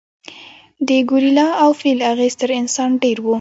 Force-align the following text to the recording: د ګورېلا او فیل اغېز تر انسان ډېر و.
د 0.87 0.89
ګورېلا 1.09 1.47
او 1.63 1.69
فیل 1.79 1.99
اغېز 2.11 2.33
تر 2.41 2.49
انسان 2.61 2.89
ډېر 3.03 3.17
و. 3.21 3.25